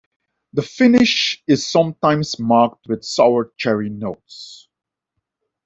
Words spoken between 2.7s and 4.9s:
with sour-cherry notes.